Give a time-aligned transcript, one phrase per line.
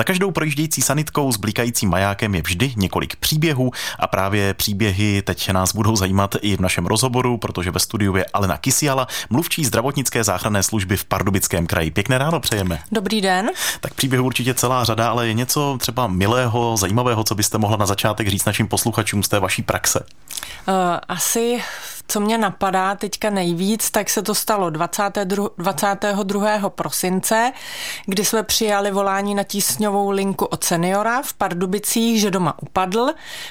[0.00, 5.50] Za každou projíždějící sanitkou s blikajícím majákem je vždy několik příběhů a právě příběhy teď
[5.50, 10.24] nás budou zajímat i v našem rozhovoru, protože ve studiu je Alena Kisiala, mluvčí zdravotnické
[10.24, 11.90] záchranné služby v Pardubickém kraji.
[11.90, 12.82] Pěkné ráno přejeme.
[12.92, 13.50] Dobrý den.
[13.80, 17.86] Tak příběhů určitě celá řada, ale je něco třeba milého, zajímavého, co byste mohla na
[17.86, 20.00] začátek říct našim posluchačům z té vaší praxe?
[20.68, 20.74] Uh,
[21.08, 21.62] asi
[22.10, 26.70] co mě napadá teďka nejvíc, tak se to stalo 22, 22.
[26.70, 27.52] prosince,
[28.06, 33.06] kdy jsme přijali volání na tísňovou linku od seniora v Pardubicích, že doma upadl.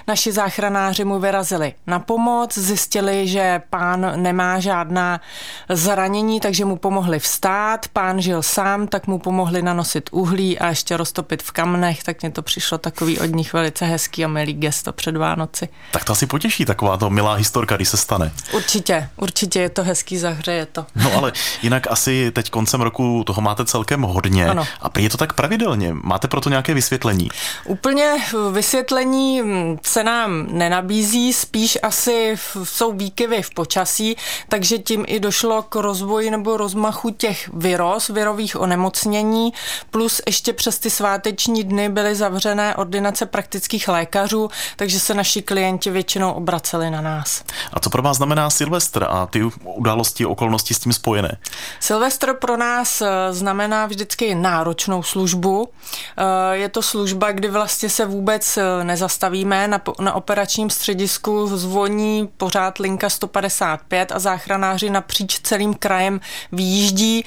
[0.08, 5.22] Naši záchranáři mu vyrazili na pomoc, zjistili, že pán nemá žádná
[5.70, 7.88] zranění, takže mu pomohli vstát.
[7.88, 12.32] Pán žil sám, tak mu pomohli nanosit uhlí a ještě roztopit v kamnech, tak mě
[12.32, 15.70] to přišlo takový od nich velice hezký a milý gesto před Vánoci.
[15.92, 18.32] Tak to asi potěší taková to milá historka, když se stane.
[18.52, 20.86] Určitě, určitě je to hezký, zahřeje to.
[20.96, 21.32] No ale
[21.62, 24.50] jinak asi teď koncem roku toho máte celkem hodně.
[24.50, 24.68] Ano.
[24.82, 25.94] A prý je to tak pravidelně.
[26.04, 27.30] Máte proto nějaké vysvětlení?
[27.66, 28.16] Úplně
[28.52, 29.42] vysvětlení
[29.84, 34.16] se nám nenabízí, spíš asi jsou výkyvy v počasí,
[34.50, 39.54] takže tím i došlo k rozvoji nebo rozmachu těch viroz, virových onemocnění,
[39.92, 45.90] plus ještě přes ty sváteční dny byly zavřené ordinace praktických lékařů, takže se naši klienti
[45.90, 47.44] většinou obraceli na nás.
[47.74, 51.38] A co pro vás znamená znamená Silvestr a ty události, okolnosti s tím spojené?
[51.80, 55.70] Silvestr pro nás eh, znamená vždycky náročnou službu.
[56.18, 59.68] Eh, je to služba, kdy vlastně se vůbec eh, nezastavíme.
[59.68, 66.20] Na, na operačním středisku zvoní pořád linka 155 a záchranáři napříč celým krajem
[66.52, 67.26] výjíždí.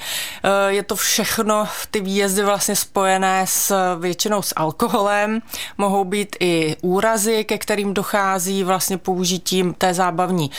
[0.67, 5.41] Je to všechno, ty výjezdy vlastně spojené s většinou s alkoholem.
[5.77, 10.51] Mohou být i úrazy, ke kterým dochází vlastně použitím té zábavní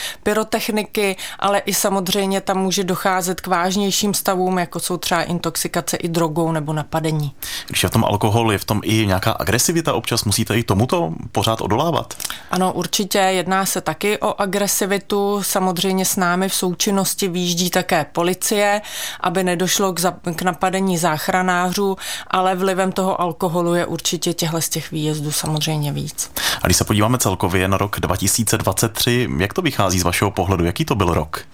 [0.45, 6.07] pyrotechniky, ale i samozřejmě tam může docházet k vážnějším stavům, jako jsou třeba intoxikace i
[6.07, 7.33] drogou nebo napadení.
[7.67, 11.13] Když je v tom alkohol, je v tom i nějaká agresivita občas, musíte i tomuto
[11.31, 12.13] pořád odolávat?
[12.51, 15.43] Ano, určitě jedná se taky o agresivitu.
[15.43, 18.81] Samozřejmě s námi v součinnosti výjíždí také policie,
[19.19, 21.97] aby nedošlo k, za, k napadení záchranářů,
[22.27, 26.31] ale vlivem toho alkoholu je určitě těchto z těch výjezdů samozřejmě víc.
[26.65, 30.65] A když se podíváme celkově na rok 2023, jak to vychází z vašeho pohledu?
[30.65, 31.45] Jaký to byl rok?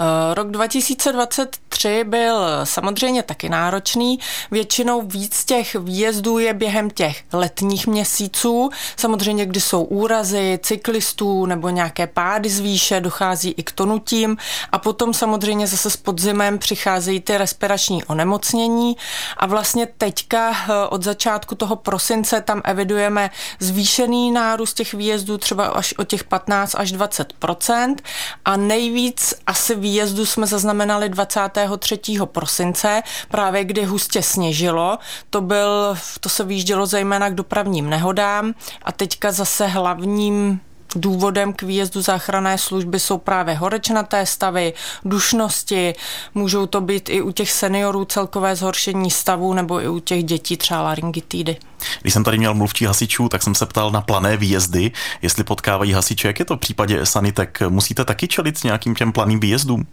[0.00, 4.18] Uh, rok 2023 byl samozřejmě taky náročný.
[4.50, 8.70] Většinou víc těch výjezdů je během těch letních měsíců.
[8.96, 14.36] Samozřejmě, kdy jsou úrazy cyklistů nebo nějaké pády z výše, dochází i k tonutím.
[14.72, 18.96] A potom samozřejmě zase s podzimem přicházejí ty respirační onemocnění.
[19.36, 25.66] A vlastně teďka eh, od začátku toho prosince tam evidujeme zvýšený nárůst těch výjezdů třeba
[25.66, 27.96] až o těch 15 až 20%
[28.44, 32.00] a nejvíc asi výjezdu jsme zaznamenali 23.
[32.24, 34.98] prosince, právě kdy hustě sněžilo.
[35.30, 40.60] To, byl, to se výjíždělo zejména k dopravním nehodám a teďka zase hlavním
[40.96, 44.72] Důvodem k výjezdu záchranné služby jsou právě horečnaté stavy,
[45.04, 45.94] dušnosti,
[46.34, 50.56] můžou to být i u těch seniorů celkové zhoršení stavu nebo i u těch dětí
[50.56, 51.56] třeba laryngitidy.
[52.02, 54.92] Když jsem tady měl mluvčí hasičů, tak jsem se ptal na plané výjezdy,
[55.22, 59.12] jestli potkávají hasiče, jak je to v případě sanitek, musíte taky čelit s nějakým těm
[59.12, 59.86] planým výjezdům?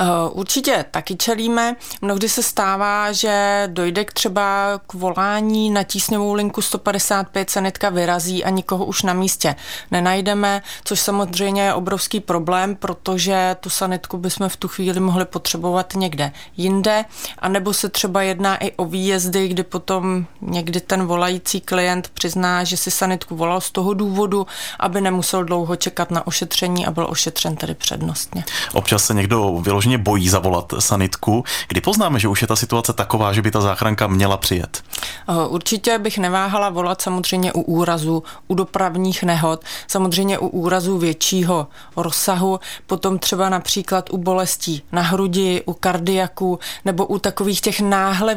[0.00, 1.76] Uh, určitě taky čelíme.
[2.00, 8.44] Mnohdy se stává, že dojde k třeba k volání na tísňovou linku 155, sanitka vyrazí
[8.44, 9.54] a nikoho už na místě
[9.90, 15.94] nenajdeme, což samozřejmě je obrovský problém, protože tu sanitku bychom v tu chvíli mohli potřebovat
[15.94, 17.04] někde jinde,
[17.38, 22.64] anebo se třeba jedná i o výjezdy, kdy potom někdy ten volá volající klient přizná,
[22.64, 24.46] že si sanitku volal z toho důvodu,
[24.80, 28.44] aby nemusel dlouho čekat na ošetření a byl ošetřen tedy přednostně.
[28.72, 31.44] Občas se někdo vyloženě bojí zavolat sanitku.
[31.68, 34.82] Kdy poznáme, že už je ta situace taková, že by ta záchranka měla přijet?
[35.30, 41.66] Eh, určitě bych neváhala volat samozřejmě u úrazu, u dopravních nehod, samozřejmě u úrazu většího
[41.96, 48.36] rozsahu, potom třeba například u bolestí na hrudi, u kardiaku nebo u takových těch náhle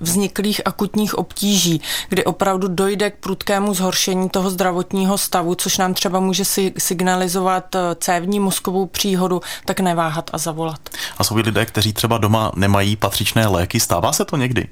[0.00, 6.20] vzniklých akutních obtíží, kdy opravdu dojde k prudkému zhoršení toho zdravotního stavu, což nám třeba
[6.20, 10.80] může si signalizovat eh, cévní mozkovou příhodu, tak neváhat a zavolat.
[11.18, 14.68] A jsou lidé, kteří třeba doma nemají patřičné léky, stává se to někdy?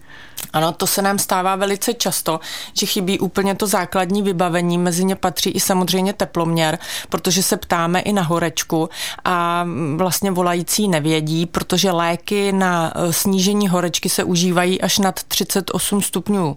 [0.52, 2.40] Ano, to se nám stává velice často,
[2.74, 6.78] že chybí úplně to základní vybavení, mezi ně patří i samozřejmě teploměr,
[7.08, 8.88] protože se ptáme i na horečku
[9.24, 9.66] a
[9.96, 16.56] vlastně volající nevědí, protože léky na eh, snížení horečky se užívají až nad 38 stupňů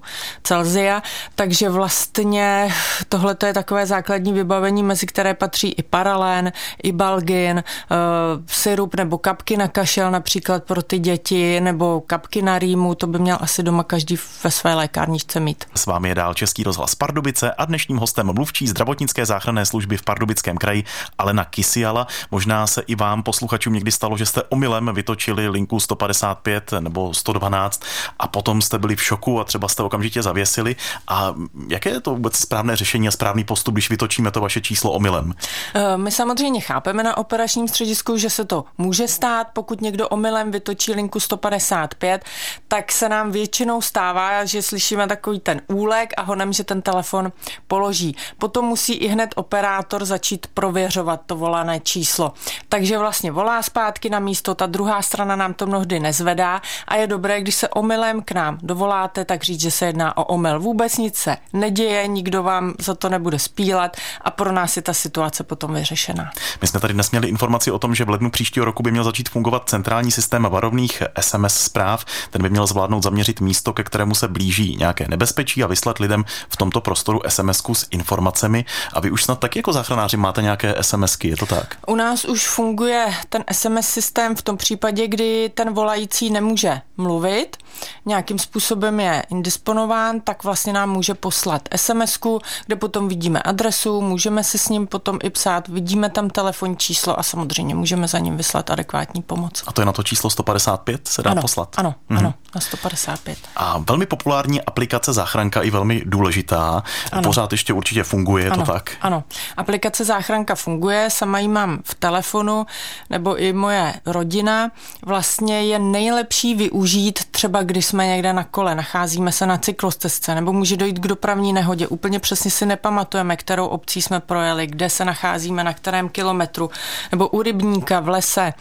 [0.91, 1.01] Kritéria,
[1.35, 2.69] takže vlastně
[3.09, 6.51] tohle je takové základní vybavení, mezi které patří i paralén,
[6.83, 12.59] i balgin, uh, syrup nebo kapky na kašel například pro ty děti, nebo kapky na
[12.59, 15.65] rýmu, to by měl asi doma každý ve své lékárničce mít.
[15.75, 20.03] S vámi je dál Český rozhlas Pardubice a dnešním hostem mluvčí zdravotnické záchranné služby v
[20.03, 20.83] Pardubickém kraji
[21.17, 22.07] Alena Kisiala.
[22.31, 27.83] Možná se i vám posluchačům někdy stalo, že jste omylem vytočili linku 155 nebo 112
[28.19, 30.75] a potom jste byli v šoku a třeba jste okamžitě zavěsili.
[31.07, 31.33] A
[31.69, 35.33] jaké je to vůbec správné řešení a správný postup, když vytočíme to vaše číslo omylem?
[35.73, 40.51] Eh, my samozřejmě chápeme na operačním středisku, že se to může stát, pokud někdo omylem
[40.51, 42.25] vytočí linku 155,
[42.67, 47.31] tak se nám většinou stává, že slyšíme takový ten úlek a honem, že ten telefon
[47.67, 48.15] položí.
[48.37, 52.33] Potom musí i hned operátor začít prověřovat to volané číslo.
[52.69, 57.07] Takže vlastně volá zpátky na místo, ta druhá strana nám to mnohdy nezvedá a je
[57.07, 60.59] dobré, když se omylem k nám dovoláte, tak říct, že se jedná o omyl.
[60.59, 64.93] Vůbec nic se neděje, nikdo vám za to nebude spílat a pro nás je ta
[64.93, 66.31] situace potom vyřešená.
[66.61, 69.03] My jsme tady dnes měli informaci o tom, že v lednu příštího roku by měl
[69.03, 72.05] začít fungovat centrální systém varovných SMS zpráv.
[72.29, 76.25] Ten by měl zvládnout zaměřit místo, ke kterému se blíží nějaké nebezpečí a vyslat lidem
[76.49, 78.65] v tomto prostoru SMS s informacemi.
[78.93, 81.75] A vy už snad taky jako záchranáři máte nějaké SMSky, je to tak?
[81.87, 87.57] U nás už funguje ten SMS systém v tom případě, kdy ten volající nemůže mluvit,
[88.05, 92.19] nějakým způsobem je indisponován, tak vlastně nám může poslat sms
[92.65, 97.19] kde potom vidíme adresu, můžeme si s ním potom i psát, vidíme tam telefonní číslo
[97.19, 99.63] a samozřejmě můžeme za ním vyslat adekvátní pomoc.
[99.67, 101.69] A to je na to číslo 155 se dá ano, poslat?
[101.77, 102.19] Ano, mhm.
[102.19, 103.37] ano, na 155.
[103.55, 106.83] A velmi populární aplikace záchranka i velmi důležitá.
[107.11, 107.23] Ano.
[107.23, 108.91] Pořád ještě určitě funguje, je ano, to tak?
[109.01, 109.23] Ano,
[109.57, 112.65] aplikace záchranka funguje, sama ji mám v telefonu,
[113.09, 114.71] nebo i moje rodina.
[115.05, 120.53] Vlastně je nejlepší využít třeba když jsme někde na kole, nacházíme se na cyklostezce, nebo
[120.53, 125.05] může dojít k dopravní nehodě, úplně přesně si nepamatujeme, kterou obcí jsme projeli, kde se
[125.05, 126.69] nacházíme, na kterém kilometru,
[127.11, 128.53] nebo u rybníka v lese,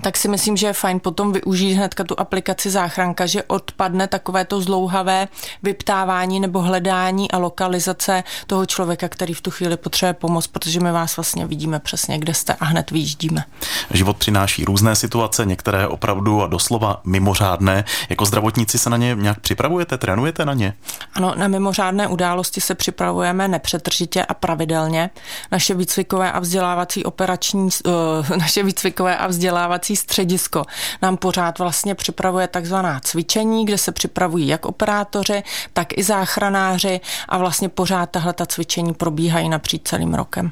[0.00, 4.44] tak si myslím, že je fajn potom využít hnedka tu aplikaci záchranka, že odpadne takové
[4.44, 5.28] to zlouhavé
[5.62, 10.92] vyptávání nebo hledání a lokalizace toho člověka, který v tu chvíli potřebuje pomoc, protože my
[10.92, 13.44] vás vlastně vidíme přesně, kde jste a hned vyjíždíme.
[13.90, 17.84] Život přináší různé situace, některé opravdu a doslova mimořádné.
[18.08, 20.74] Jako zdravotníci se na ně nějak připravujete, trénujete na ně?
[21.14, 25.10] Ano, na mimořádné události se připravujeme nepřetržitě a pravidelně.
[25.52, 27.92] Naše výcvikové a vzdělávací operační, uh,
[28.38, 30.64] naše výcvikové a vzdělávací vzdělávací středisko
[31.02, 35.42] nám pořád vlastně připravuje takzvaná cvičení, kde se připravují jak operátoři,
[35.72, 40.50] tak i záchranáři a vlastně pořád tahle ta cvičení probíhají napříč celým rokem.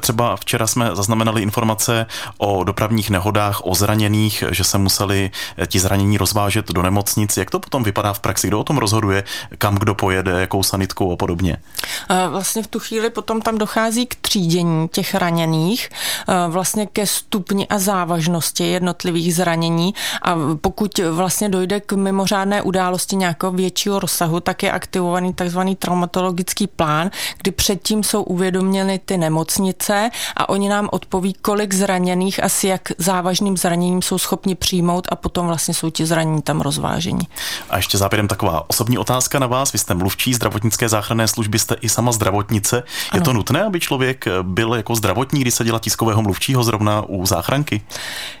[0.00, 2.06] Třeba včera jsme zaznamenali informace
[2.38, 5.30] o dopravních nehodách, o zraněných, že se museli
[5.66, 7.36] ti zranění rozvážet do nemocnic.
[7.36, 8.48] Jak to potom vypadá v praxi?
[8.48, 9.24] Kdo o tom rozhoduje,
[9.58, 11.56] kam kdo pojede, jakou sanitkou a podobně?
[12.28, 15.88] Vlastně v tu chvíli potom tam dochází k třídění těch raněných,
[16.48, 23.52] vlastně ke stupni a závažnosti jednotlivých zranění a pokud vlastně dojde k mimořádné události nějakého
[23.52, 27.10] většího rozsahu, tak je aktivovaný takzvaný traumatologický plán,
[27.42, 33.56] kdy předtím jsou uvědoměny ty nemocnice a oni nám odpoví, kolik zraněných asi jak závažným
[33.56, 37.28] zraněním jsou schopni přijmout a potom vlastně jsou ti zranění tam rozvážení.
[37.70, 39.72] A ještě závěrem taková osobní otázka na vás.
[39.72, 42.76] Vy jste mluvčí zdravotnické záchranné služby, jste i sama zdravotnice.
[42.76, 42.82] Je
[43.20, 43.24] ano.
[43.24, 47.82] to nutné, aby člověk byl jako zdravotník, když se dělá tiskového mluvčího zrovna u záchranky?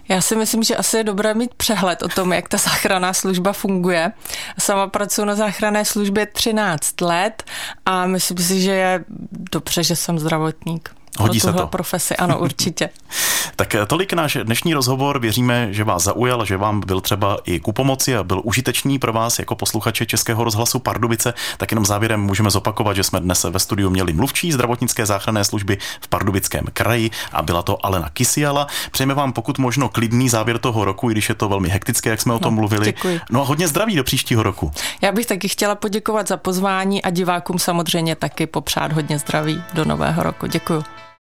[0.08, 3.52] Já si myslím, že asi je dobré mít přehled o tom, jak ta záchranná služba
[3.52, 4.12] funguje.
[4.58, 7.42] Sama pracuji na záchranné službě 13 let
[7.86, 11.03] a myslím si, že je dobře, že jsem zdravotník.
[11.18, 11.66] Hodí se to.
[11.66, 12.88] profesi, ano, určitě.
[13.56, 15.18] tak eh, tolik náš dnešní rozhovor.
[15.18, 19.12] Věříme, že vás zaujal, že vám byl třeba i ku pomoci a byl užitečný pro
[19.12, 21.34] vás jako posluchače Českého rozhlasu Pardubice.
[21.56, 25.78] Tak jenom závěrem můžeme zopakovat, že jsme dnes ve studiu měli mluvčí zdravotnické záchranné služby
[26.00, 28.66] v Pardubickém kraji a byla to Alena Kisiala.
[28.90, 32.20] Přejeme vám pokud možno klidný závěr toho roku, i když je to velmi hektické, jak
[32.20, 32.86] jsme o tom no, mluvili.
[32.86, 33.20] Děkuji.
[33.30, 34.72] No a hodně zdraví do příštího roku.
[35.02, 39.84] Já bych taky chtěla poděkovat za pozvání a divákům samozřejmě taky popřát hodně zdraví do
[39.84, 40.46] nového roku.
[40.46, 41.03] Děkuji.